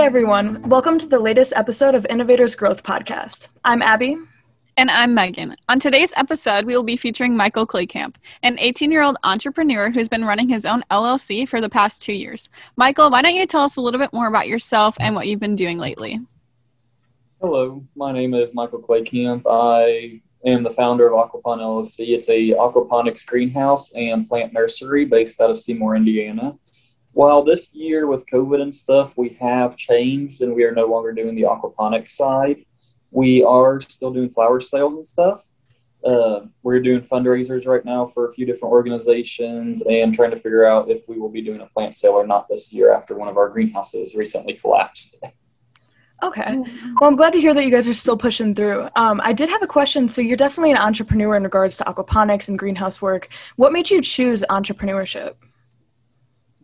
Hey 0.00 0.06
everyone, 0.06 0.62
welcome 0.62 0.98
to 0.98 1.06
the 1.06 1.18
latest 1.18 1.52
episode 1.54 1.94
of 1.94 2.06
Innovators 2.08 2.54
Growth 2.54 2.82
Podcast. 2.82 3.48
I'm 3.66 3.82
Abby. 3.82 4.16
And 4.78 4.90
I'm 4.90 5.12
Megan. 5.12 5.54
On 5.68 5.78
today's 5.78 6.14
episode, 6.16 6.64
we 6.64 6.74
will 6.74 6.82
be 6.82 6.96
featuring 6.96 7.36
Michael 7.36 7.66
Claycamp, 7.66 8.14
an 8.42 8.58
18 8.58 8.90
year 8.90 9.02
old 9.02 9.18
entrepreneur 9.24 9.90
who's 9.90 10.08
been 10.08 10.24
running 10.24 10.48
his 10.48 10.64
own 10.64 10.82
LLC 10.90 11.46
for 11.46 11.60
the 11.60 11.68
past 11.68 12.00
two 12.00 12.14
years. 12.14 12.48
Michael, 12.76 13.10
why 13.10 13.20
don't 13.20 13.34
you 13.34 13.46
tell 13.46 13.60
us 13.60 13.76
a 13.76 13.82
little 13.82 14.00
bit 14.00 14.10
more 14.14 14.26
about 14.26 14.48
yourself 14.48 14.96
and 15.00 15.14
what 15.14 15.26
you've 15.26 15.38
been 15.38 15.54
doing 15.54 15.76
lately? 15.76 16.18
Hello, 17.42 17.84
my 17.94 18.10
name 18.10 18.32
is 18.32 18.54
Michael 18.54 18.80
Claycamp. 18.80 19.42
I 19.50 20.22
am 20.46 20.62
the 20.62 20.70
founder 20.70 21.14
of 21.14 21.30
Aquapon 21.30 21.58
LLC. 21.58 22.14
It's 22.14 22.30
a 22.30 22.52
aquaponics 22.52 23.26
greenhouse 23.26 23.92
and 23.92 24.26
plant 24.26 24.54
nursery 24.54 25.04
based 25.04 25.42
out 25.42 25.50
of 25.50 25.58
Seymour, 25.58 25.94
Indiana. 25.94 26.56
While 27.12 27.42
this 27.42 27.72
year 27.74 28.06
with 28.06 28.26
COVID 28.26 28.60
and 28.62 28.74
stuff, 28.74 29.16
we 29.16 29.30
have 29.40 29.76
changed 29.76 30.42
and 30.42 30.54
we 30.54 30.64
are 30.64 30.72
no 30.72 30.86
longer 30.86 31.12
doing 31.12 31.34
the 31.34 31.42
aquaponics 31.42 32.10
side. 32.10 32.64
We 33.10 33.42
are 33.42 33.80
still 33.80 34.12
doing 34.12 34.30
flower 34.30 34.60
sales 34.60 34.94
and 34.94 35.06
stuff. 35.06 35.46
Uh, 36.04 36.46
we're 36.62 36.80
doing 36.80 37.02
fundraisers 37.02 37.66
right 37.66 37.84
now 37.84 38.06
for 38.06 38.28
a 38.28 38.32
few 38.32 38.46
different 38.46 38.72
organizations 38.72 39.82
and 39.82 40.14
trying 40.14 40.30
to 40.30 40.36
figure 40.38 40.64
out 40.64 40.90
if 40.90 41.06
we 41.08 41.18
will 41.18 41.28
be 41.28 41.42
doing 41.42 41.60
a 41.60 41.66
plant 41.66 41.94
sale 41.94 42.12
or 42.12 42.26
not 42.26 42.48
this 42.48 42.72
year 42.72 42.92
after 42.92 43.16
one 43.16 43.28
of 43.28 43.36
our 43.36 43.48
greenhouses 43.48 44.14
recently 44.16 44.54
collapsed. 44.54 45.18
Okay. 46.22 46.54
Well, 47.00 47.08
I'm 47.08 47.16
glad 47.16 47.32
to 47.32 47.40
hear 47.40 47.54
that 47.54 47.64
you 47.64 47.70
guys 47.70 47.88
are 47.88 47.94
still 47.94 48.14
pushing 48.14 48.54
through. 48.54 48.90
Um, 48.94 49.22
I 49.24 49.32
did 49.32 49.48
have 49.48 49.62
a 49.62 49.66
question. 49.66 50.06
So, 50.06 50.20
you're 50.20 50.36
definitely 50.36 50.70
an 50.70 50.76
entrepreneur 50.76 51.34
in 51.34 51.44
regards 51.44 51.78
to 51.78 51.84
aquaponics 51.84 52.48
and 52.48 52.58
greenhouse 52.58 53.00
work. 53.00 53.30
What 53.56 53.72
made 53.72 53.88
you 53.88 54.02
choose 54.02 54.44
entrepreneurship? 54.50 55.36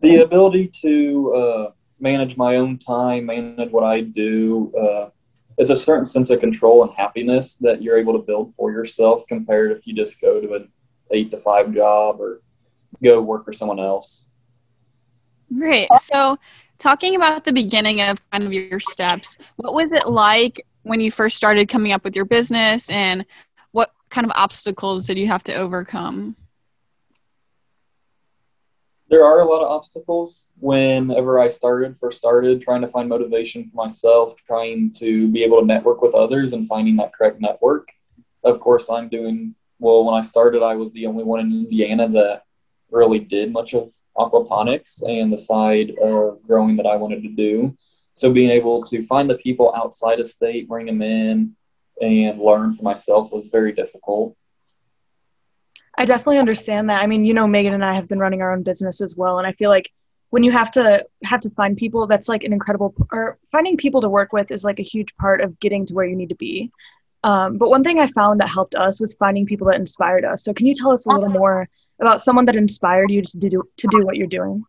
The 0.01 0.17
ability 0.17 0.67
to 0.81 1.33
uh, 1.33 1.71
manage 1.99 2.37
my 2.37 2.57
own 2.57 2.77
time, 2.77 3.25
manage 3.25 3.71
what 3.71 3.83
I 3.83 4.01
do. 4.01 4.71
Uh, 4.75 5.09
it's 5.57 5.71
a 5.71 5.75
certain 5.75 6.05
sense 6.05 6.29
of 6.29 6.39
control 6.39 6.83
and 6.83 6.93
happiness 6.93 7.55
that 7.55 7.81
you're 7.81 7.97
able 7.97 8.13
to 8.13 8.19
build 8.19 8.53
for 8.53 8.71
yourself 8.71 9.25
compared 9.27 9.71
if 9.71 9.87
you 9.87 9.93
just 9.93 10.21
go 10.21 10.39
to 10.39 10.53
an 10.53 10.69
eight 11.11 11.31
to 11.31 11.37
five 11.37 11.73
job 11.73 12.21
or 12.21 12.41
go 13.03 13.21
work 13.21 13.43
for 13.45 13.53
someone 13.53 13.79
else. 13.79 14.25
Great. 15.57 15.89
So, 15.99 16.37
talking 16.77 17.15
about 17.15 17.43
the 17.43 17.53
beginning 17.53 18.01
of 18.01 18.19
kind 18.31 18.43
of 18.43 18.53
your 18.53 18.79
steps, 18.79 19.37
what 19.55 19.73
was 19.73 19.93
it 19.93 20.07
like 20.07 20.65
when 20.83 20.99
you 21.01 21.11
first 21.11 21.35
started 21.35 21.69
coming 21.69 21.91
up 21.91 22.03
with 22.03 22.15
your 22.15 22.25
business 22.25 22.89
and 22.89 23.25
what 23.71 23.91
kind 24.09 24.25
of 24.25 24.31
obstacles 24.35 25.05
did 25.05 25.17
you 25.17 25.27
have 25.27 25.43
to 25.45 25.53
overcome? 25.53 26.35
There 29.09 29.23
are 29.23 29.39
a 29.39 29.45
lot 29.45 29.61
of 29.61 29.71
obstacles 29.71 30.49
whenever 30.59 31.39
I 31.39 31.47
started, 31.47 31.97
first 31.97 32.17
started, 32.17 32.61
trying 32.61 32.81
to 32.81 32.89
find 32.89 33.07
motivation 33.07 33.69
for 33.69 33.75
myself, 33.75 34.41
trying 34.45 34.91
to 34.97 35.29
be 35.29 35.43
able 35.45 35.61
to 35.61 35.65
network 35.65 36.01
with 36.01 36.13
others 36.13 36.51
and 36.51 36.67
finding 36.67 36.97
that 36.97 37.13
correct 37.13 37.39
network. 37.39 37.87
Of 38.43 38.59
course, 38.59 38.89
I'm 38.89 39.07
doing 39.07 39.55
well. 39.79 40.03
When 40.03 40.15
I 40.15 40.21
started, 40.21 40.61
I 40.61 40.75
was 40.75 40.91
the 40.91 41.05
only 41.05 41.23
one 41.23 41.39
in 41.39 41.51
Indiana 41.51 42.09
that 42.09 42.43
really 42.91 43.19
did 43.19 43.53
much 43.53 43.73
of 43.73 43.93
aquaponics 44.17 45.01
and 45.07 45.31
the 45.31 45.37
side 45.37 45.91
of 46.03 46.43
growing 46.43 46.75
that 46.75 46.85
I 46.85 46.97
wanted 46.97 47.23
to 47.23 47.29
do. 47.29 47.77
So 48.13 48.33
being 48.33 48.49
able 48.49 48.83
to 48.87 49.03
find 49.03 49.29
the 49.29 49.37
people 49.37 49.73
outside 49.73 50.19
of 50.19 50.27
state, 50.27 50.67
bring 50.67 50.87
them 50.87 51.01
in, 51.01 51.55
and 52.01 52.41
learn 52.41 52.73
for 52.73 52.83
myself 52.83 53.31
was 53.31 53.47
very 53.47 53.71
difficult. 53.71 54.35
I 55.97 56.05
definitely 56.05 56.37
understand 56.37 56.89
that. 56.89 57.01
I 57.01 57.07
mean, 57.07 57.25
you 57.25 57.33
know, 57.33 57.47
Megan 57.47 57.73
and 57.73 57.83
I 57.83 57.95
have 57.95 58.07
been 58.07 58.19
running 58.19 58.41
our 58.41 58.53
own 58.53 58.63
business 58.63 59.01
as 59.01 59.15
well, 59.15 59.39
and 59.39 59.47
I 59.47 59.53
feel 59.53 59.69
like 59.69 59.91
when 60.29 60.43
you 60.43 60.51
have 60.51 60.71
to 60.71 61.05
have 61.23 61.41
to 61.41 61.49
find 61.51 61.75
people, 61.75 62.05
that's 62.05 62.29
like 62.29 62.43
an 62.43 62.53
incredible. 62.53 62.93
Or 63.11 63.37
finding 63.51 63.77
people 63.77 64.01
to 64.01 64.09
work 64.09 64.33
with 64.33 64.51
is 64.51 64.63
like 64.63 64.79
a 64.79 64.83
huge 64.83 65.15
part 65.15 65.41
of 65.41 65.59
getting 65.59 65.85
to 65.87 65.93
where 65.93 66.05
you 66.05 66.15
need 66.15 66.29
to 66.29 66.35
be. 66.35 66.71
Um, 67.23 67.57
but 67.57 67.69
one 67.69 67.83
thing 67.83 67.99
I 67.99 68.07
found 68.07 68.39
that 68.39 68.49
helped 68.49 68.75
us 68.75 69.01
was 69.01 69.15
finding 69.15 69.45
people 69.45 69.67
that 69.67 69.77
inspired 69.77 70.23
us. 70.23 70.43
So, 70.43 70.53
can 70.53 70.65
you 70.65 70.75
tell 70.75 70.91
us 70.91 71.05
a 71.05 71.09
little 71.09 71.29
more 71.29 71.67
about 71.99 72.21
someone 72.21 72.45
that 72.45 72.55
inspired 72.55 73.09
you 73.09 73.21
to 73.23 73.37
do 73.37 73.63
to 73.77 73.87
do 73.87 74.05
what 74.05 74.17
you're 74.17 74.27
doing? 74.27 74.63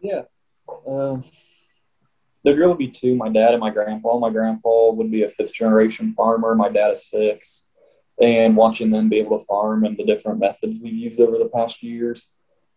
Yeah, 0.00 0.22
um, 0.88 1.22
there'd 2.42 2.58
really 2.58 2.76
be 2.76 2.88
two: 2.88 3.14
my 3.14 3.28
dad 3.28 3.52
and 3.52 3.60
my 3.60 3.70
grandpa. 3.70 4.18
My 4.18 4.30
grandpa 4.30 4.92
would 4.92 5.10
be 5.10 5.24
a 5.24 5.28
fifth 5.28 5.52
generation 5.52 6.14
farmer. 6.14 6.54
My 6.54 6.70
dad 6.70 6.92
is 6.92 7.06
six, 7.06 7.68
and 8.20 8.56
watching 8.56 8.90
them 8.90 9.08
be 9.08 9.18
able 9.18 9.38
to 9.38 9.44
farm 9.44 9.84
and 9.84 9.96
the 9.96 10.04
different 10.04 10.38
methods 10.38 10.78
we've 10.80 10.94
used 10.94 11.20
over 11.20 11.38
the 11.38 11.50
past 11.52 11.82
years, 11.82 12.30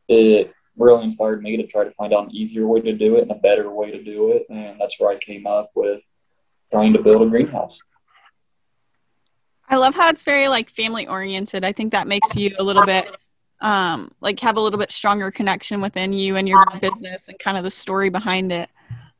it 0.07 0.53
really 0.77 1.03
inspired 1.03 1.41
me 1.41 1.57
to 1.57 1.65
try 1.67 1.83
to 1.83 1.91
find 1.91 2.13
out 2.13 2.25
an 2.25 2.35
easier 2.35 2.67
way 2.67 2.81
to 2.81 2.93
do 2.93 3.17
it 3.17 3.23
and 3.23 3.31
a 3.31 3.35
better 3.35 3.69
way 3.69 3.91
to 3.91 4.03
do 4.03 4.31
it, 4.31 4.45
and 4.49 4.79
that's 4.79 4.99
where 4.99 5.09
I 5.09 5.17
came 5.17 5.47
up 5.47 5.71
with 5.75 6.01
trying 6.71 6.93
to 6.93 7.01
build 7.01 7.21
a 7.21 7.29
greenhouse. 7.29 7.81
I 9.67 9.77
love 9.77 9.95
how 9.95 10.09
it's 10.09 10.23
very 10.23 10.47
like 10.47 10.69
family 10.69 11.07
oriented. 11.07 11.63
I 11.63 11.71
think 11.71 11.91
that 11.93 12.07
makes 12.07 12.35
you 12.35 12.55
a 12.59 12.63
little 12.63 12.85
bit 12.85 13.07
um 13.61 14.11
like 14.19 14.39
have 14.41 14.57
a 14.57 14.61
little 14.61 14.77
bit 14.77 14.91
stronger 14.91 15.31
connection 15.31 15.79
within 15.79 16.11
you 16.11 16.35
and 16.35 16.47
your 16.47 16.63
business 16.81 17.29
and 17.29 17.39
kind 17.39 17.57
of 17.57 17.63
the 17.63 17.71
story 17.71 18.09
behind 18.09 18.51
it. 18.51 18.69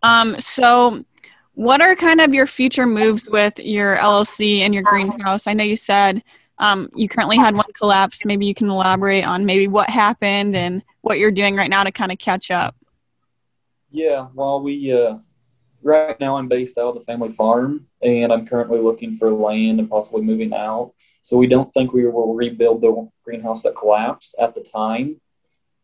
Um 0.03 0.39
so 0.39 1.03
what 1.55 1.81
are 1.81 1.95
kind 1.95 2.21
of 2.21 2.33
your 2.33 2.47
future 2.47 2.85
moves 2.85 3.27
with 3.27 3.57
your 3.59 3.95
LLC 3.97 4.59
and 4.59 4.73
your 4.73 4.83
greenhouse? 4.83 5.47
I 5.47 5.53
know 5.53 5.63
you 5.63 5.75
said 5.75 6.23
um, 6.59 6.89
you 6.95 7.07
currently 7.07 7.37
had 7.37 7.55
one 7.55 7.71
collapse. 7.73 8.23
Maybe 8.25 8.45
you 8.45 8.53
can 8.53 8.69
elaborate 8.69 9.23
on 9.23 9.45
maybe 9.45 9.67
what 9.67 9.89
happened 9.89 10.55
and 10.55 10.83
what 11.01 11.17
you're 11.17 11.31
doing 11.31 11.55
right 11.55 11.69
now 11.69 11.83
to 11.83 11.91
kind 11.91 12.11
of 12.11 12.17
catch 12.17 12.51
up. 12.51 12.75
Yeah, 13.89 14.27
well, 14.33 14.61
we 14.61 14.91
uh, 14.91 15.17
right 15.81 16.19
now 16.19 16.37
I'm 16.37 16.47
based 16.47 16.77
out 16.77 16.89
of 16.89 16.95
the 16.95 17.05
family 17.05 17.31
farm 17.31 17.87
and 18.01 18.33
I'm 18.33 18.45
currently 18.45 18.79
looking 18.79 19.17
for 19.17 19.31
land 19.31 19.79
and 19.79 19.89
possibly 19.89 20.21
moving 20.21 20.53
out. 20.53 20.93
So 21.21 21.37
we 21.37 21.47
don't 21.47 21.73
think 21.73 21.93
we 21.93 22.05
will 22.05 22.35
rebuild 22.35 22.81
the 22.81 23.09
greenhouse 23.23 23.61
that 23.63 23.75
collapsed 23.75 24.35
at 24.39 24.53
the 24.53 24.61
time, 24.61 25.19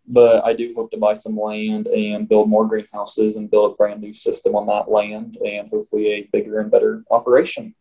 but 0.08 0.44
I 0.44 0.54
do 0.54 0.74
hope 0.76 0.92
to 0.92 0.98
buy 0.98 1.14
some 1.14 1.38
land 1.38 1.88
and 1.88 2.28
build 2.28 2.50
more 2.50 2.68
greenhouses 2.68 3.36
and 3.36 3.50
build 3.50 3.74
a 3.74 3.76
brand 3.76 4.02
new 4.02 4.14
system 4.14 4.56
on 4.56 4.68
that 4.68 4.90
land 4.90 5.38
and 5.38 5.70
hopefully 5.70 6.08
a 6.08 6.30
bigger 6.32 6.60
and 6.60 6.72
better 6.72 7.04
operation. 7.12 7.76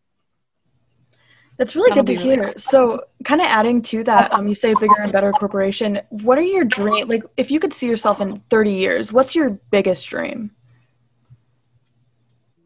That's 1.57 1.77
really 1.77 1.91
That'll 1.91 2.05
good 2.05 2.19
to 2.19 2.23
hear. 2.23 2.41
Really 2.41 2.59
so, 2.59 3.05
kind 3.25 3.41
of 3.41 3.47
adding 3.47 3.83
to 3.83 4.03
that, 4.05 4.33
um, 4.33 4.49
you 4.49 4.55
say 4.55 4.73
bigger 4.75 5.01
and 5.01 5.13
better 5.13 5.31
corporation. 5.33 6.01
What 6.09 6.39
are 6.39 6.43
your 6.43 6.65
dream? 6.65 7.07
Like, 7.07 7.25
if 7.37 7.51
you 7.51 7.61
could 7.61 7.75
see 7.75 7.87
yourself 7.87 8.21
in 8.21 8.37
30 8.49 8.73
years, 8.73 9.13
what's 9.13 9.35
your 9.35 9.51
biggest 9.71 10.09
dream? 10.09 10.53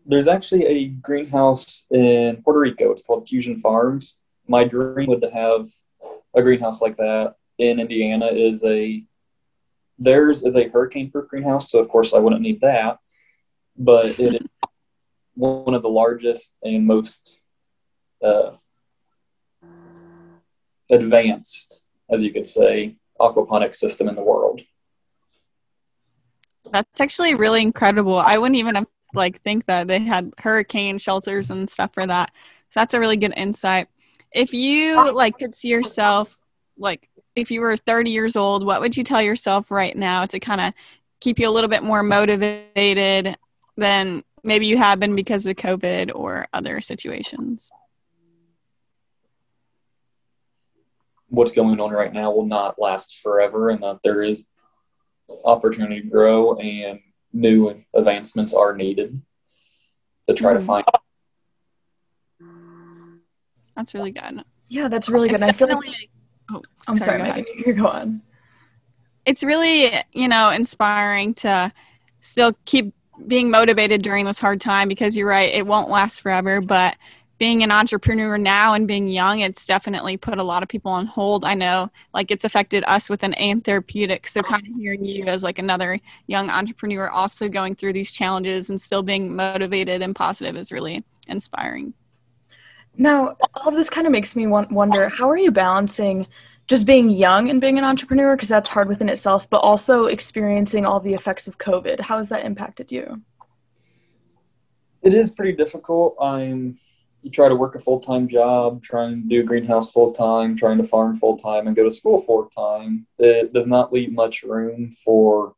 there's 0.06 0.28
actually 0.28 0.64
a 0.66 0.88
greenhouse 0.88 1.84
in 1.90 2.42
Puerto 2.42 2.60
Rico. 2.60 2.92
It's 2.92 3.02
called 3.02 3.28
Fusion 3.28 3.58
Farms. 3.58 4.18
My 4.46 4.64
dream 4.64 5.08
would 5.08 5.22
to 5.22 5.30
have 5.30 5.68
a 6.34 6.42
greenhouse 6.42 6.82
like 6.82 6.96
that 6.98 7.36
in 7.58 7.80
Indiana 7.80 8.26
is 8.26 8.62
a 8.64 9.02
theirs 9.98 10.42
is 10.42 10.56
a 10.56 10.68
hurricane 10.68 11.10
proof 11.10 11.28
greenhouse, 11.28 11.70
so 11.70 11.78
of 11.78 11.88
course 11.88 12.12
I 12.12 12.18
wouldn't 12.18 12.42
need 12.42 12.60
that. 12.60 12.98
But 13.76 14.18
it 14.20 14.34
is 14.34 14.48
one 15.34 15.74
of 15.74 15.82
the 15.82 15.88
largest 15.88 16.56
and 16.62 16.86
most 16.86 17.40
uh, 18.22 18.52
advanced, 20.90 21.82
as 22.10 22.22
you 22.22 22.32
could 22.32 22.46
say, 22.46 22.96
aquaponics 23.20 23.76
system 23.76 24.08
in 24.08 24.14
the 24.14 24.22
world. 24.22 24.60
That's 26.72 27.00
actually 27.00 27.34
really 27.34 27.62
incredible. 27.62 28.18
I 28.18 28.38
wouldn't 28.38 28.56
even 28.56 28.74
have 28.76 28.86
like 29.12 29.42
think 29.42 29.66
that 29.66 29.86
they 29.86 30.00
had 30.00 30.32
hurricane 30.38 30.98
shelters 30.98 31.50
and 31.50 31.70
stuff 31.70 31.92
for 31.94 32.06
that. 32.06 32.32
So 32.70 32.80
that's 32.80 32.94
a 32.94 33.00
really 33.00 33.16
good 33.16 33.34
insight. 33.36 33.88
If 34.32 34.52
you 34.52 35.12
like 35.12 35.38
could 35.38 35.54
see 35.54 35.68
yourself 35.68 36.36
like 36.76 37.08
if 37.36 37.50
you 37.50 37.60
were 37.60 37.76
30 37.76 38.10
years 38.10 38.36
old, 38.36 38.64
what 38.64 38.80
would 38.80 38.96
you 38.96 39.04
tell 39.04 39.22
yourself 39.22 39.70
right 39.70 39.96
now 39.96 40.26
to 40.26 40.40
kind 40.40 40.60
of 40.60 40.72
keep 41.20 41.38
you 41.38 41.48
a 41.48 41.52
little 41.52 41.70
bit 41.70 41.82
more 41.82 42.02
motivated 42.02 43.36
than 43.76 44.22
maybe 44.42 44.66
you 44.66 44.76
have 44.76 45.00
been 45.00 45.16
because 45.16 45.46
of 45.46 45.56
COVID 45.56 46.12
or 46.14 46.46
other 46.52 46.80
situations? 46.80 47.70
What's 51.28 51.52
going 51.52 51.80
on 51.80 51.90
right 51.90 52.12
now 52.12 52.30
will 52.30 52.46
not 52.46 52.76
last 52.78 53.18
forever, 53.20 53.70
and 53.70 53.82
that 53.82 53.98
there 54.04 54.22
is 54.22 54.46
opportunity 55.44 56.02
to 56.02 56.08
grow 56.08 56.54
and 56.54 57.00
new 57.32 57.82
advancements 57.94 58.54
are 58.54 58.76
needed 58.76 59.20
to 60.28 60.34
try 60.34 60.52
mm-hmm. 60.52 60.60
to 60.60 60.66
find. 60.66 60.84
That's 63.74 63.94
really 63.94 64.12
good. 64.12 64.44
Yeah, 64.68 64.88
that's 64.88 65.08
really 65.08 65.28
good. 65.28 65.42
I 65.42 65.52
feel 65.52 65.68
like. 65.68 66.10
Oh, 66.50 66.62
I'm 66.88 66.98
sorry, 66.98 67.20
sorry 67.20 67.22
Megan. 67.22 67.44
You 67.66 67.74
go 67.74 67.86
on. 67.88 68.22
It's 69.24 69.42
really, 69.42 69.92
you 70.12 70.28
know, 70.28 70.50
inspiring 70.50 71.34
to 71.34 71.72
still 72.20 72.54
keep 72.66 72.94
being 73.26 73.50
motivated 73.50 74.02
during 74.02 74.26
this 74.26 74.38
hard 74.38 74.60
time 74.60 74.88
because 74.88 75.16
you're 75.16 75.28
right, 75.28 75.52
it 75.54 75.66
won't 75.66 75.88
last 75.88 76.20
forever. 76.20 76.60
But 76.60 76.96
being 77.38 77.62
an 77.62 77.70
entrepreneur 77.70 78.38
now 78.38 78.74
and 78.74 78.86
being 78.86 79.08
young, 79.08 79.40
it's 79.40 79.66
definitely 79.66 80.16
put 80.16 80.38
a 80.38 80.42
lot 80.42 80.62
of 80.62 80.68
people 80.68 80.92
on 80.92 81.06
hold. 81.06 81.44
I 81.44 81.54
know, 81.54 81.90
like, 82.12 82.30
it's 82.30 82.44
affected 82.44 82.84
us 82.86 83.10
with 83.10 83.22
an 83.22 83.34
AIM 83.38 83.60
therapeutic. 83.60 84.28
So, 84.28 84.42
kind 84.42 84.66
of 84.66 84.74
hearing 84.76 85.04
you 85.04 85.24
as 85.24 85.42
like 85.42 85.58
another 85.58 86.00
young 86.26 86.48
entrepreneur 86.50 87.08
also 87.08 87.48
going 87.48 87.74
through 87.74 87.94
these 87.94 88.12
challenges 88.12 88.70
and 88.70 88.80
still 88.80 89.02
being 89.02 89.34
motivated 89.34 90.00
and 90.02 90.14
positive 90.14 90.56
is 90.56 90.70
really 90.70 91.02
inspiring. 91.28 91.94
Now, 92.96 93.36
all 93.54 93.70
this 93.72 93.90
kind 93.90 94.06
of 94.06 94.12
makes 94.12 94.36
me 94.36 94.46
wonder 94.46 95.08
how 95.08 95.28
are 95.28 95.36
you 95.36 95.50
balancing 95.50 96.26
just 96.66 96.86
being 96.86 97.10
young 97.10 97.50
and 97.50 97.60
being 97.60 97.78
an 97.78 97.84
entrepreneur? 97.84 98.36
Because 98.36 98.48
that's 98.48 98.68
hard 98.68 98.88
within 98.88 99.08
itself, 99.08 99.48
but 99.50 99.58
also 99.58 100.06
experiencing 100.06 100.86
all 100.86 101.00
the 101.00 101.14
effects 101.14 101.48
of 101.48 101.58
COVID. 101.58 102.00
How 102.00 102.18
has 102.18 102.28
that 102.28 102.44
impacted 102.44 102.92
you? 102.92 103.22
It 105.02 105.12
is 105.12 105.30
pretty 105.30 105.52
difficult. 105.52 106.16
I'm 106.20 106.76
you 107.24 107.30
try 107.30 107.48
to 107.48 107.56
work 107.56 107.74
a 107.74 107.78
full 107.78 108.00
time 108.00 108.28
job, 108.28 108.82
trying 108.82 109.22
to 109.22 109.28
do 109.28 109.42
greenhouse 109.42 109.90
full 109.90 110.12
time, 110.12 110.54
trying 110.56 110.76
to 110.76 110.84
farm 110.84 111.16
full 111.16 111.38
time, 111.38 111.66
and 111.66 111.74
go 111.74 111.82
to 111.82 111.90
school 111.90 112.18
full 112.20 112.50
time. 112.54 113.06
It 113.18 113.54
does 113.54 113.66
not 113.66 113.92
leave 113.92 114.12
much 114.12 114.42
room 114.42 114.90
for 114.90 115.54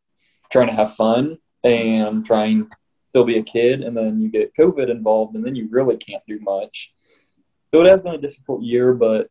trying 0.50 0.68
to 0.68 0.74
have 0.74 0.94
fun 0.94 1.38
and 1.64 2.24
trying 2.24 2.70
to 2.70 2.76
still 3.08 3.24
be 3.24 3.38
a 3.38 3.42
kid. 3.42 3.82
And 3.82 3.96
then 3.96 4.20
you 4.20 4.28
get 4.28 4.54
COVID 4.54 4.88
involved, 4.88 5.34
and 5.34 5.44
then 5.44 5.56
you 5.56 5.68
really 5.68 5.96
can't 5.96 6.22
do 6.28 6.38
much. 6.38 6.92
So 7.76 7.82
it 7.84 7.90
has 7.90 8.00
been 8.00 8.14
a 8.14 8.18
difficult 8.18 8.62
year, 8.62 8.94
but 8.94 9.28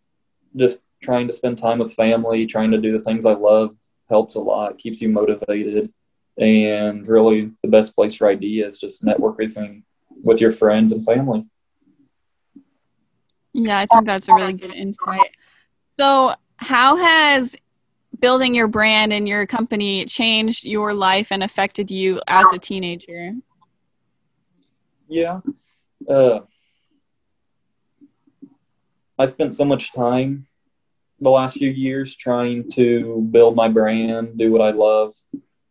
just 0.55 0.81
trying 1.01 1.25
to 1.25 1.33
spend 1.33 1.57
time 1.57 1.79
with 1.79 1.95
family, 1.95 2.45
trying 2.45 2.69
to 2.69 2.77
do 2.77 2.91
the 2.91 3.03
things 3.03 3.25
I 3.25 3.33
love 3.33 3.75
helps 4.07 4.35
a 4.35 4.39
lot, 4.39 4.77
keeps 4.77 5.01
you 5.01 5.09
motivated. 5.09 5.91
And 6.37 7.07
really, 7.07 7.49
the 7.63 7.69
best 7.69 7.95
place 7.95 8.13
for 8.13 8.27
ideas 8.27 8.79
just 8.79 9.03
networking 9.03 9.81
with 10.23 10.41
your 10.41 10.51
friends 10.51 10.91
and 10.91 11.03
family. 11.03 11.47
Yeah, 13.53 13.79
I 13.79 13.87
think 13.87 14.05
that's 14.05 14.27
a 14.27 14.35
really 14.35 14.53
good 14.53 14.75
insight. 14.75 15.31
So, 15.97 16.35
how 16.57 16.97
has 16.97 17.55
building 18.19 18.53
your 18.53 18.67
brand 18.67 19.11
and 19.11 19.27
your 19.27 19.47
company 19.47 20.05
changed 20.05 20.65
your 20.65 20.93
life 20.93 21.31
and 21.31 21.41
affected 21.41 21.89
you 21.89 22.21
as 22.27 22.53
a 22.53 22.59
teenager? 22.59 23.31
Yeah. 25.07 25.39
Uh, 26.07 26.41
I 29.17 29.25
spent 29.25 29.55
so 29.55 29.65
much 29.65 29.93
time 29.93 30.47
the 31.19 31.29
last 31.29 31.57
few 31.57 31.69
years 31.69 32.15
trying 32.15 32.69
to 32.71 33.27
build 33.31 33.55
my 33.55 33.69
brand, 33.69 34.37
do 34.37 34.51
what 34.51 34.61
I 34.61 34.71
love, 34.71 35.15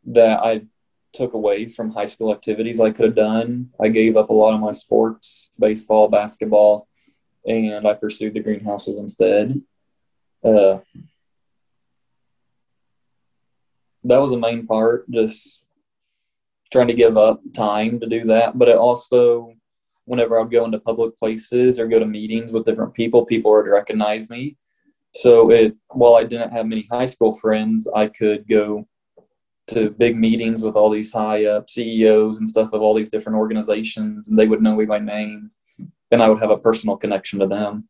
that 0.06 0.40
I 0.40 0.62
took 1.12 1.34
away 1.34 1.68
from 1.68 1.90
high 1.90 2.06
school 2.06 2.32
activities 2.32 2.80
I 2.80 2.90
could 2.90 3.04
have 3.04 3.14
done. 3.14 3.70
I 3.80 3.88
gave 3.88 4.16
up 4.16 4.30
a 4.30 4.32
lot 4.32 4.54
of 4.54 4.60
my 4.60 4.72
sports, 4.72 5.50
baseball, 5.58 6.08
basketball, 6.08 6.88
and 7.46 7.86
I 7.86 7.94
pursued 7.94 8.34
the 8.34 8.40
greenhouses 8.40 8.98
instead. 8.98 9.60
Uh, 10.42 10.78
that 14.04 14.18
was 14.18 14.32
a 14.32 14.38
main 14.38 14.66
part, 14.66 15.10
just 15.10 15.64
trying 16.72 16.88
to 16.88 16.94
give 16.94 17.16
up 17.16 17.40
time 17.54 18.00
to 18.00 18.06
do 18.06 18.24
that. 18.26 18.58
But 18.58 18.68
it 18.68 18.76
also, 18.76 19.54
whenever 20.04 20.40
I'd 20.40 20.50
go 20.50 20.64
into 20.64 20.78
public 20.78 21.16
places 21.16 21.78
or 21.78 21.86
go 21.86 21.98
to 21.98 22.06
meetings 22.06 22.52
with 22.52 22.64
different 22.64 22.94
people, 22.94 23.24
people 23.24 23.52
would 23.52 23.66
recognize 23.66 24.28
me. 24.28 24.56
So 25.14 25.50
it, 25.50 25.76
while 25.88 26.16
I 26.16 26.24
didn't 26.24 26.52
have 26.52 26.66
many 26.66 26.88
high 26.90 27.06
school 27.06 27.34
friends, 27.34 27.88
I 27.94 28.08
could 28.08 28.48
go 28.48 28.86
to 29.68 29.90
big 29.90 30.16
meetings 30.16 30.62
with 30.62 30.76
all 30.76 30.90
these 30.90 31.12
high 31.12 31.46
up 31.46 31.70
CEOs 31.70 32.38
and 32.38 32.48
stuff 32.48 32.72
of 32.72 32.82
all 32.82 32.94
these 32.94 33.10
different 33.10 33.38
organizations, 33.38 34.28
and 34.28 34.38
they 34.38 34.46
would 34.46 34.62
know 34.62 34.76
me 34.76 34.84
by 34.84 34.98
name 34.98 35.50
then 36.14 36.20
I 36.20 36.28
would 36.28 36.38
have 36.38 36.50
a 36.50 36.58
personal 36.58 36.96
connection 36.96 37.40
to 37.40 37.46
them. 37.48 37.88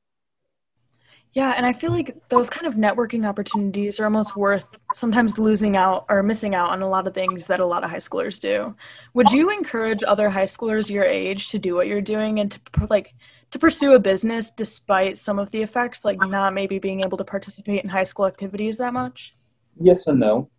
Yeah, 1.35 1.55
and 1.57 1.67
I 1.67 1.73
feel 1.73 1.91
like 1.91 2.17
those 2.29 2.49
kind 2.49 2.65
of 2.65 2.75
networking 2.75 3.29
opportunities 3.29 3.99
are 3.99 4.05
almost 4.05 4.37
worth 4.37 4.67
sometimes 4.95 5.37
losing 5.37 5.77
out 5.77 6.07
or 6.09 6.23
missing 6.23 6.55
out 6.55 6.71
on 6.71 6.81
a 6.81 6.89
lot 6.89 7.09
of 7.09 7.15
things 7.15 7.49
that 7.49 7.59
a 7.59 7.67
lot 7.67 7.83
of 7.83 7.91
high 7.91 7.97
schoolers 7.97 8.39
do. 8.39 8.77
Would 9.15 9.33
you 9.33 9.51
encourage 9.51 10.05
other 10.07 10.31
high 10.31 10.45
schoolers 10.45 10.89
your 10.89 11.03
age 11.03 11.49
to 11.49 11.59
do 11.59 11.75
what 11.75 11.89
you're 11.89 12.01
doing 12.01 12.39
and 12.39 12.53
to 12.53 12.61
like 12.89 13.15
to 13.51 13.59
pursue 13.59 13.95
a 13.95 13.99
business 13.99 14.51
despite 14.51 15.19
some 15.19 15.41
of 15.41 15.51
the 15.51 15.61
effects 15.61 16.05
like 16.05 16.19
not 16.21 16.55
maybe 16.55 16.79
being 16.79 17.01
able 17.01 17.19
to 17.19 17.25
participate 17.25 17.83
in 17.83 17.91
high 17.91 18.05
school 18.05 18.27
activities 18.27 18.79
that 18.79 18.93
much? 18.93 19.35
Yes 19.77 20.07
and 20.07 20.21
no. 20.21 20.51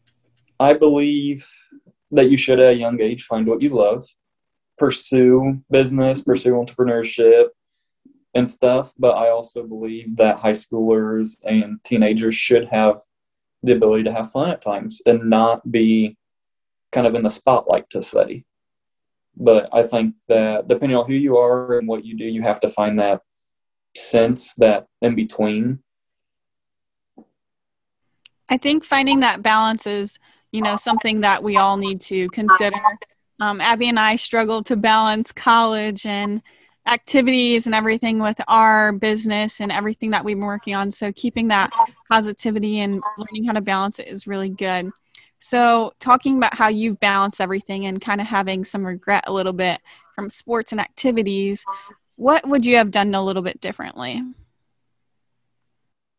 I 0.60 0.74
believe 0.74 1.48
that 2.12 2.30
you 2.30 2.36
should 2.36 2.60
at 2.60 2.74
a 2.74 2.76
young 2.76 3.00
age 3.00 3.24
find 3.24 3.48
what 3.48 3.62
you 3.62 3.70
love 3.70 4.06
pursue 4.78 5.62
business, 5.72 6.22
pursue 6.22 6.52
entrepreneurship 6.52 7.48
and 8.36 8.50
stuff. 8.50 8.94
But 9.00 9.18
I 9.18 9.30
also 9.30 9.64
believe 9.64 10.16
that 10.18 10.38
high 10.38 10.52
schoolers 10.52 11.38
and 11.46 11.84
teenagers 11.84 12.36
should 12.36 12.68
have 12.68 13.02
the 13.64 13.76
ability 13.76 14.04
to 14.04 14.14
have 14.14 14.32
fun 14.32 14.52
at 14.52 14.62
times 14.62 15.02
and 15.06 15.30
not 15.30 15.70
be 15.72 16.18
kind 16.92 17.08
of 17.08 17.16
in 17.16 17.24
the 17.24 17.30
spotlight 17.30 17.90
to 17.90 18.02
study. 18.02 18.46
But 19.36 19.70
I 19.74 19.84
think 19.84 20.16
that 20.28 20.68
depending 20.68 20.98
on 20.98 21.08
who 21.08 21.14
you 21.14 21.38
are 21.38 21.78
and 21.78 21.88
what 21.88 22.06
you 22.06 22.16
do, 22.16 22.26
you 22.26 22.42
have 22.42 22.60
to 22.62 22.70
find 22.70 23.00
that 23.00 23.22
sense 23.98 24.54
that 24.56 24.86
in 25.02 25.16
between. 25.16 25.80
I 28.48 28.58
think 28.58 28.84
finding 28.84 29.22
that 29.22 29.42
balance 29.42 29.88
is, 29.88 30.20
you 30.52 30.62
know, 30.62 30.78
something 30.78 31.22
that 31.22 31.44
we 31.44 31.58
all 31.58 31.78
need 31.78 32.00
to 32.02 32.30
consider 32.30 32.80
um, 33.40 33.60
Abby 33.60 33.90
and 33.90 34.00
I 34.00 34.16
struggled 34.16 34.66
to 34.68 34.76
balance 34.76 35.32
college 35.32 36.06
and 36.06 36.42
activities 36.88 37.66
and 37.66 37.74
everything 37.74 38.20
with 38.20 38.40
our 38.48 38.92
business 38.92 39.60
and 39.60 39.72
everything 39.72 40.12
that 40.12 40.24
we've 40.24 40.38
been 40.38 40.46
working 40.46 40.76
on. 40.76 40.92
So 40.92 41.12
keeping 41.12 41.48
that 41.48 41.72
positivity 42.10 42.80
and 42.80 43.02
learning 43.18 43.46
how 43.46 43.54
to 43.54 43.62
balance 43.62 44.00
it 44.00 44.08
is 44.08 44.28
really 44.28 44.50
good. 44.50 44.92
So 45.40 45.94
talking 46.00 46.38
about 46.38 46.56
how 46.56 46.70
you've 46.70 47.00
balanced 47.00 47.42
everything 47.42 47.86
and 47.86 48.02
kind 48.02 48.22
of 48.22 48.28
having 48.28 48.66
some 48.66 48.86
regret 48.86 49.26
a 49.28 49.34
little 49.34 49.54
bit 49.54 49.82
from 50.14 50.30
sports 50.30 50.72
and 50.72 50.82
activities, 50.82 51.66
what 52.16 52.48
would 52.48 52.66
you 52.66 52.78
have 52.78 52.92
done 52.92 53.14
a 53.14 53.24
little 53.24 53.42
bit 53.42 53.62
differently? 53.62 54.22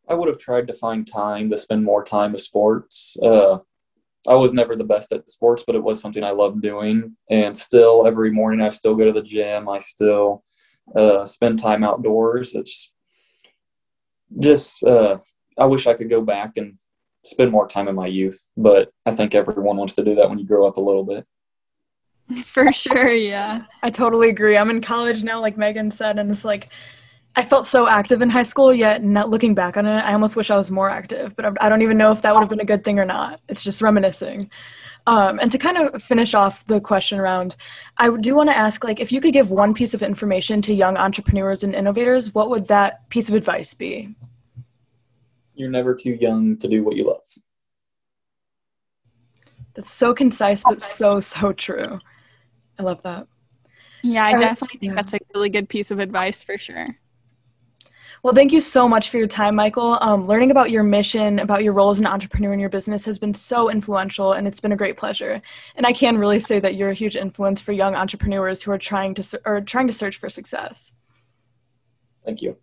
I 0.09 0.15
would 0.15 0.29
have 0.29 0.39
tried 0.39 0.69
to 0.69 0.75
find 0.75 1.07
time 1.07 1.51
to 1.51 1.59
spend 1.59 1.85
more 1.85 2.05
time 2.05 2.33
with 2.33 2.43
sports. 2.43 3.17
Uh, 3.21 3.59
I 4.29 4.35
was 4.35 4.53
never 4.53 4.77
the 4.77 4.85
best 4.85 5.13
at 5.13 5.31
sports, 5.31 5.65
but 5.67 5.75
it 5.75 5.83
was 5.83 6.01
something 6.01 6.23
I 6.23 6.31
loved 6.31 6.63
doing. 6.63 7.17
And 7.31 7.57
still, 7.57 8.07
every 8.07 8.31
morning, 8.31 8.61
I 8.61 8.69
still 8.69 8.95
go 8.95 9.05
to 9.05 9.13
the 9.13 9.23
gym. 9.23 9.69
I 9.69 9.79
still 9.79 10.45
uh, 10.95 11.25
spend 11.25 11.59
time 11.59 11.83
outdoors. 11.83 12.55
It's 12.55 12.95
just, 14.39 14.83
uh, 14.85 15.19
I 15.59 15.67
wish 15.67 15.87
I 15.87 15.95
could 15.95 16.11
go 16.11 16.21
back 16.21 16.57
and 16.57 16.79
spend 17.25 17.51
more 17.51 17.69
time 17.69 17.89
in 17.89 17.95
my 17.95 18.07
youth, 18.07 18.39
but 18.57 18.91
I 19.05 19.15
think 19.15 19.35
everyone 19.35 19.77
wants 19.77 19.95
to 19.95 20.05
do 20.05 20.15
that 20.15 20.29
when 20.29 20.39
you 20.39 20.47
grow 20.47 20.67
up 20.67 20.77
a 20.77 20.81
little 20.81 21.05
bit. 21.05 21.27
For 22.45 22.73
sure, 22.73 23.11
yeah. 23.11 23.63
I 23.83 23.91
totally 23.91 24.29
agree. 24.29 24.57
I'm 24.57 24.71
in 24.71 24.81
college 24.81 25.23
now, 25.23 25.41
like 25.41 25.57
Megan 25.57 25.91
said, 25.91 26.19
and 26.19 26.31
it's 26.31 26.45
like 26.45 26.69
I 27.37 27.45
felt 27.45 27.67
so 27.67 27.87
active 27.87 28.23
in 28.23 28.31
high 28.31 28.43
school, 28.43 28.73
yet 28.73 29.05
not 29.05 29.29
looking 29.29 29.55
back 29.55 29.77
on 29.77 29.87
it, 29.87 30.03
I 30.03 30.15
almost 30.15 30.37
wish 30.37 30.51
I 30.51 30.57
was 30.57 30.71
more 30.71 30.89
active. 30.89 31.37
But 31.37 31.63
I 31.63 31.69
don't 31.69 31.83
even 31.83 31.99
know 31.99 32.11
if 32.11 32.23
that 32.23 32.35
would 32.35 32.41
have 32.41 32.49
been 32.49 32.61
a 32.61 32.65
good 32.65 32.85
thing 32.85 32.99
or 32.99 33.05
not. 33.05 33.41
It's 33.49 33.63
just 33.63 33.83
reminiscing. 33.83 34.51
Um, 35.09 35.39
and 35.39 35.53
to 35.53 35.59
kind 35.59 35.77
of 35.77 36.03
finish 36.03 36.35
off 36.35 36.67
the 36.67 36.81
question 36.81 37.21
round, 37.21 37.55
I 37.99 38.15
do 38.17 38.35
want 38.35 38.51
to 38.51 38.57
ask, 38.57 38.83
like, 38.83 38.99
if 38.99 39.13
you 39.13 39.21
could 39.21 39.33
give 39.33 39.51
one 39.51 39.73
piece 39.73 39.95
of 39.95 40.03
information 40.03 40.61
to 40.63 40.75
young 40.75 40.97
entrepreneurs 40.97 41.63
and 41.63 41.77
innovators, 41.77 42.35
what 42.35 42.51
would 42.51 42.67
that 42.69 43.09
piece 43.09 43.29
of 43.29 43.37
advice 43.37 43.73
be? 43.73 44.15
You're 45.55 45.71
never 45.71 45.95
too 45.95 46.19
young 46.21 46.57
to 46.59 46.67
do 46.69 46.83
what 46.83 46.97
you 46.97 47.07
love. 47.07 47.23
That's 49.75 49.93
so 49.93 50.13
concise, 50.13 50.65
but 50.65 50.83
so 50.83 51.21
so 51.21 51.53
true. 51.53 52.01
I 52.79 52.83
love 52.83 53.03
that. 53.03 53.29
Yeah, 54.03 54.25
I 54.25 54.39
definitely 54.39 54.81
think 54.81 54.91
yeah. 54.91 54.95
that's 54.97 55.15
a 55.15 55.19
really 55.35 55.51
good 55.51 55.69
piece 55.69 55.91
of 55.91 55.99
advice 55.99 56.43
for 56.43 56.59
sure. 56.59 56.97
Well, 58.27 58.35
thank 58.35 58.51
you 58.51 58.61
so 58.61 58.89
much 58.89 59.11
for 59.11 59.19
your 59.19 59.29
time, 59.29 59.55
Michael. 59.55 59.99
Um, 60.01 60.27
learning 60.27 60.51
about 60.51 60.73
your 60.73 60.83
mission, 60.83 61.39
about 61.39 61.63
your 61.63 61.73
role 61.73 61.91
as 61.91 62.01
an 62.01 62.07
entrepreneur 62.07 62.53
in 62.53 62.59
your 62.59 62.69
business 62.69 63.05
has 63.05 63.21
been 63.21 63.33
so 63.33 63.71
influential, 63.71 64.33
and 64.33 64.49
it's 64.49 64.59
been 64.59 64.73
a 64.73 64.77
great 64.77 64.97
pleasure. 64.97 65.41
And 65.77 65.87
I 65.87 65.93
can 65.93 66.19
really 66.19 66.41
say 66.41 66.59
that 66.59 66.75
you're 66.75 66.91
a 66.91 66.95
huge 66.95 67.15
influence 67.15 67.61
for 67.61 67.71
young 67.71 67.95
entrepreneurs 67.95 68.65
who 68.65 68.73
are 68.73 68.79
trying 68.79 69.15
to 69.15 69.41
or 69.45 69.61
trying 69.61 69.87
to 69.87 69.93
search 69.93 70.17
for 70.17 70.29
success. 70.29 70.91
Thank 72.25 72.43
you. 72.43 72.57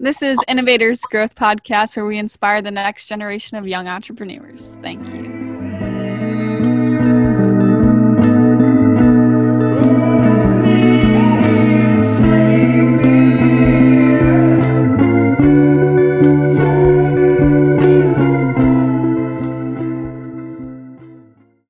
This 0.00 0.20
is 0.20 0.36
Innovators 0.48 1.02
Growth 1.02 1.36
Podcast, 1.36 1.94
where 1.94 2.04
we 2.04 2.18
inspire 2.18 2.60
the 2.60 2.72
next 2.72 3.06
generation 3.06 3.56
of 3.56 3.68
young 3.68 3.86
entrepreneurs. 3.86 4.76
Thank 4.82 5.14
you. 5.14 5.53